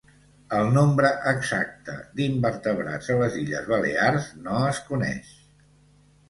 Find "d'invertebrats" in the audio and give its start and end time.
2.19-3.11